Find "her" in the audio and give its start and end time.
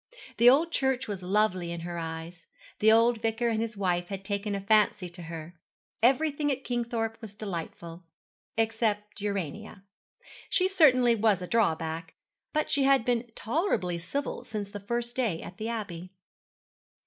1.81-1.99, 5.21-5.53